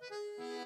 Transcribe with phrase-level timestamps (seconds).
[0.00, 0.57] Música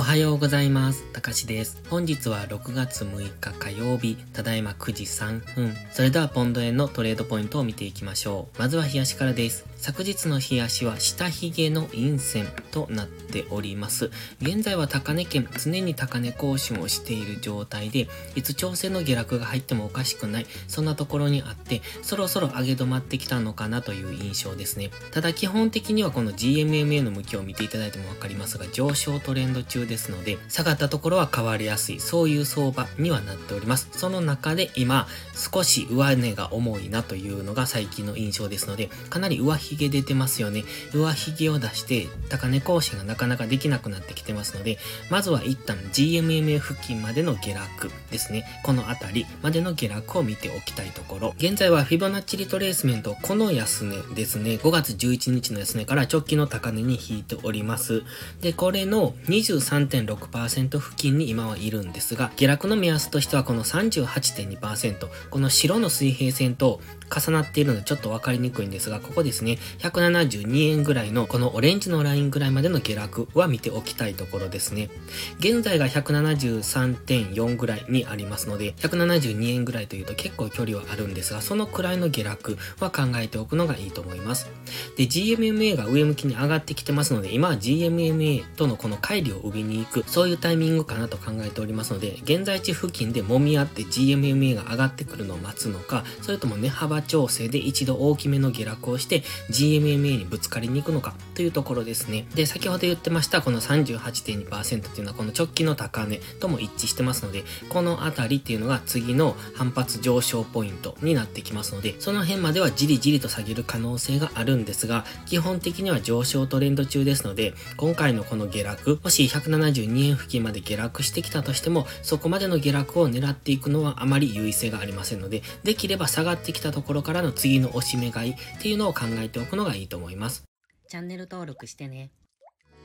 [0.00, 1.04] おはようございます。
[1.12, 1.82] たかしです。
[1.90, 5.76] 本日は6月6日火曜日、ただいま9時3分。
[5.92, 8.58] それではポンド円のトレードポイントを見ていきましょう。
[8.58, 9.66] まずは冷やしからです。
[9.76, 14.10] 昨日の冷やしは下髭の陰線となっております。
[14.40, 24.90] 現在は高値圏、常に高値更新をしている状態で、いつ調整の下落が入ってもおかしくない、そんなところにあって、そろそろ上げ止まってきたのかなという印象ですね。
[25.12, 33.88] ただ基本的にはこの GMMA の向きを見ていただいてもわかりますが、上昇トレンド中ですので、下がったところは変わりやすい、そういう相場にはなっております。
[33.92, 40.64] その中で今、少し上値が重いなというのが最近の印象ですので、かなり上髭出てますよね。
[40.92, 44.78] 上髭を出して高値更新がなかなかできなくなってきてますので、
[45.10, 48.46] まずは一旦 GMMA 付近までの下落ですね。
[48.62, 51.34] この辺りまでの下落を見ておきたいところ。
[51.38, 54.52] 現在はフィボナッチリトレースメント、この安値ですね。
[54.62, 58.02] 5月11日の安値から直近の高値に引いております。
[58.40, 74.90] で、これの23 3.6%付近に今はいるんですが、下落の目安としてはこの38.2%、この白の水平線と重なっているのでちょっとわかりにくいんですが、ここですね、172円ぐらいのこのオレンジのラインぐらいまでの下落は見ておきたいところですね。
[75.38, 84.48] 現在が173.4ぐらいにありますので、172円ぐらいというと結構距離はあるんですが、そのくらいの下落は考えておくのがいいと思います。
[84.96, 102.26] で、GMMA が上向きに上がってきてますので、今は GMMA とのこの乖離をに行く、そういうタイミングかなと考えておりますので、現在地付近で揉み合って GMMA が上がってくるのを待つのか、それとも値幅調整で一度大きめの下落をして GMMA にぶつかりに行くのかというところですね。
[102.34, 130.44] で、先ほど言ってましたこの38.2%っていうのはこの直近の高値とも一致してますので、このあたりっていうのが次の反発上昇ポイントになってきますので、その辺まではじりじりと下げる可能性があるんですが、基本的には上昇トレンド中ですので、今回のこの下落、もし172円付近まで下落してきたとしても、そこまでの下落を狙っていくのはあまり優位性がありませんので、できれば下がってきたところからの次の押し目買いっていうのを考えておくのがいいと思います。
[130.88, 132.10] チャンネル登録してね。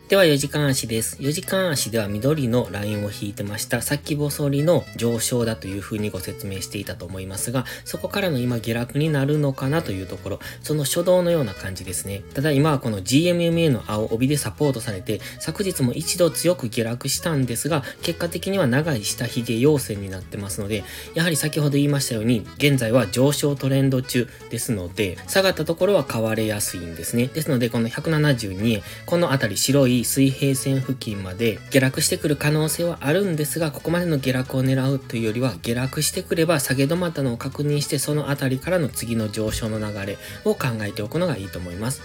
[0.08, 1.18] では4時間足です。
[1.18, 3.82] 4時間足では緑のラインを引いてました。
[3.82, 12.22] 先細りの上昇だという風にご説明していたと思いますが、そこからの今下落になるのかなというところ、その初動のような感じですね。
[12.36, 20.84] ただ今はこの GMMA の青帯でサポートされて、昨日も一度強く下落したんですが、結果的には長い下髭陽線になってますので、
[21.16, 27.26] やはり先ほど言いましたように、現在は上昇トレンド中ですので、下がったところは買われやすいんですね。
[27.26, 42.02] ですので、この172円、このあたり白い水平線付近まで下落してくる可能性はあるんですが、ここまでの下落を狙うというよりは、下落してくれば下げ止まったのを確認して、その辺りからの次の上昇の流れを考えておくのがいいと思います。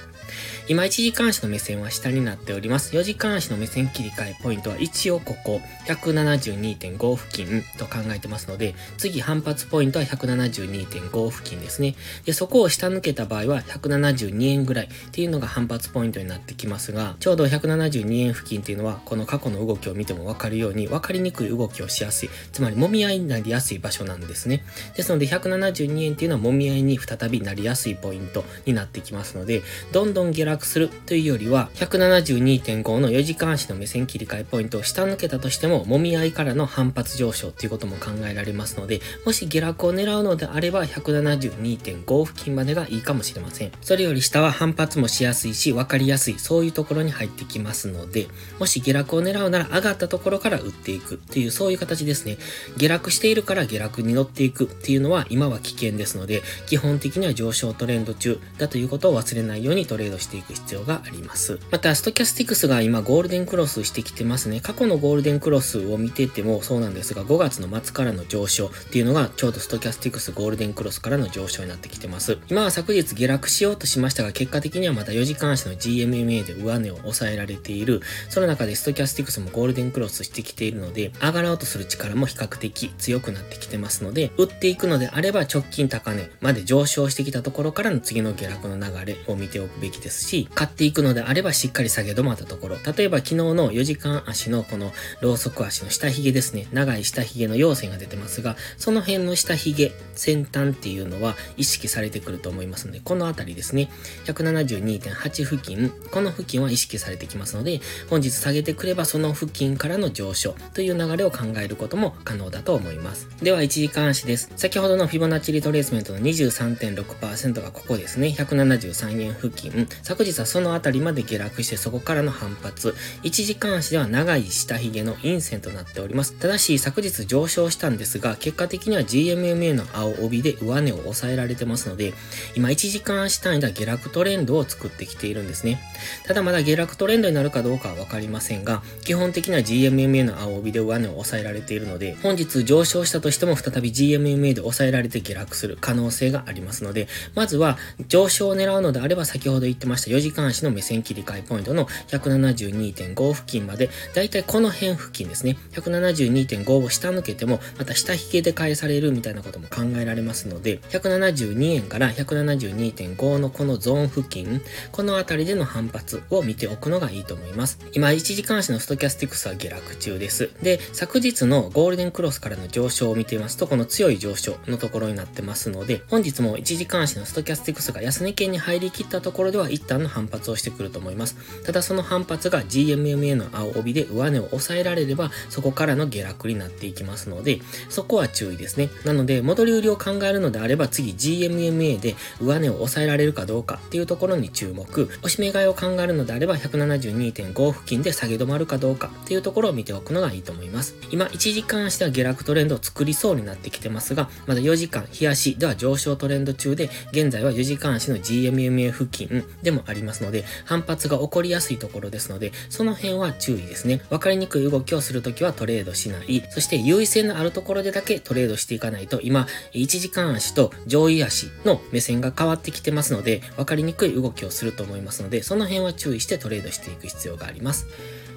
[0.69, 2.97] 今1時間足の目線は下になっております。
[2.97, 11.95] 4時間足の目線切り替えポイントは一応ここ172.5付近と考えてますので、次反発ポイントは172.5付近ですね。
[12.25, 24.65] で、そこを下抜けた場合は172円ぐらいっていうのが反発ポイントになってきますが、ちょうど172円付近っていうのはこの過去の動きを見てもわかるように分かりにくい動きをしやすい、つまり揉み合いになりやすい場所なんですね。
[24.97, 29.63] ですので172円っていうのは揉み合いに再びなりやすいポイントになってきますので、
[29.93, 43.73] どんどん下落するというよりは、172.5の4時間足の目線切り替えポイントを下抜けたとしても、揉み合いからの反発上昇ということも考えられますので、もし下落を狙うのであれば、172.5付近までがいいかもしれません。
[43.81, 48.29] それより下は反発もしやすいし、分かりやすい、そういうところに入ってきますので、
[48.59, 52.39] もし下落を狙うなら上がったところから売っていくっていう、そういう形ですね。
[52.77, 61.59] 下落しているから下落に乗っていくっていうのは今は危険ですので、基本的には上昇トレンド中だということを忘れないようにトレードしていく必要があります。
[61.71, 64.61] また、ストキャスティクスが今ゴールデンクロスしてきてますね。
[64.61, 72.39] 過去のゴールデンクロスを見ててもそうなんですが、5月の末からの上昇っていうのがちょうどストキャスティクスゴールデンクロスからの上昇になってきてます。
[72.49, 78.01] 今は昨日下落しようとしましたが、結果的にはまた4時間足の GMMA で上値を抑えられている。
[78.29, 103.91] その中でストキャスティクスもゴールデンクロスしてきているので、上がろうとする力も比較的強くなってきてますので、売っていくのであれば直近高値まで上昇してきたところからの次の下落の流れを見ておくべきですし、買っていくのであればしっかり下げ止まったところ、例えば昨日の4時間足のこのローソク足の下髭ですね、長い下髭の陽線が出てますが、その辺の下髭、先端っていうのは意識されてくると思いますので、このあたりですね、
[104.27, 113.29] 172.8付近、この付近は意識されてきますので、本日下げてくればその付近からの上昇という流れを考えることも可能だと思います。
[113.43, 114.51] では1時間足です。
[114.57, 126.35] 先ほどのフィボナッチリトレースメントの23.6%がここですね、173円付近、昨日はそのあたりまで下落してそこからの反発、1時間足では長い下髭の陰線となっております。
[126.35, 132.15] ただし昨日上昇したんですが、結果的には GMMA の青帯で上値を抑えられてますので、
[132.57, 135.81] 今1時間足単位では下落トレンドを作ってきているんですね。
[136.27, 147.79] ただまだ下落トレンドになるかどうかはわかりませんが、基本的には GMMA の青帯で上値を抑えられているので、本日上昇したとしても再び GMMA で抑えられて下落する可能性がありますので、まずは
[148.09, 164.61] 上昇を狙うのであれば先ほど言ってました4時間足の目線切り替えポイントの172.5付近まで、だいたいこの辺付近ですね、172.5を下抜けても、また下引けで返されるみたいなことも考えられますので、172円から172.5のこのゾーン付近、
[164.93, 167.79] この辺りでの反発を見ておくのがいいと思います。
[167.93, 170.51] 今、1時間足のストキャスティクスは下落中です。
[170.63, 181.37] で、昨日のゴールデンクロスからの上昇を見ていますと、この強い上昇のところになってますので、本日も1時間足のストキャスティクスが安値圏に入りきったところではは一旦の反発をしてくると思います。
[181.65, 188.91] ただその反発が GMMA の青帯で上値を抑えられれば、そこからの下落になっていきますので、そこは注意ですね。
[189.05, 195.03] なので、戻り売りを考えるのであれば、次 GMMA で上値を抑えられるかどうかっていうところに注目。
[195.03, 200.95] 押し目買いを考えるのであれば、172.5付近で下げ止まるかどうかっていうところを見ておくのがいいと思います。
[201.11, 214.03] 今、1時間足では下落トレンドを作りそうになってきてますが、まだ4時間、日足では上昇トレンド中で、現在は4時間足の GMMA 付近でもありますので、反発が起こりやすいところですので、その辺は注意ですね。
[214.11, 216.43] わかりにくい動きをするときはトレードしない。
[216.51, 227.87] そして優位性のあるところでだけトレードしていかないと、今、1時間足と上位足の目線が変わってきてますので、わかりにくい動きをすると思いますので、その辺は注意してトレードしていく必要があります。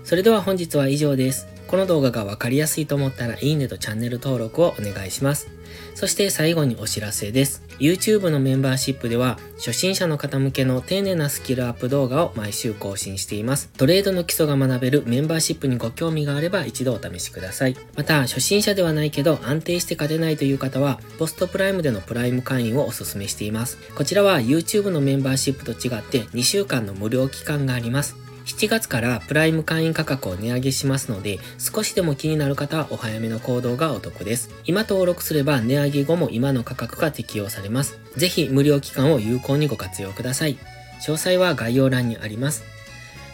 [0.04, 1.48] それでは本日は以上です。
[1.68, 5.48] この動画がわかりやすいと思ったらいいねとチャンネル登録をお願いします。
[5.95, 7.63] そして最後にお知らせです。
[7.80, 13.69] YouTube のメンバーシップでは初心者の方向けの丁寧なスキルアップ動画を毎週更新しています。
[13.77, 17.75] トレードの基礎が学べるメンバーシップにご興味があれば一度お試しください。
[17.95, 23.77] また初心者ではないけど安定して勝てないという方はポストプライムでのプライム会員をお勧めしています。
[23.95, 28.23] こちらは YouTube のメンバーシップと違って2週間の無料期間があります。
[28.45, 34.50] 7月からプライム会員価格を値上げしますので、少しでも気になる方はお早めの行動がお得です。
[34.66, 38.00] 今登録すれば値上げ後も今の価格が適用されます。
[38.16, 40.57] ぜひ無料期間を有効にご活用ください。
[41.01, 42.63] 詳細は概要欄にあります。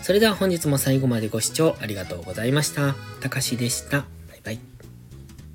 [0.01, 2.95] それでは本日も最後までご視聴ありがとうございました。
[3.19, 3.99] たかしでした。
[4.29, 4.68] バイバイ。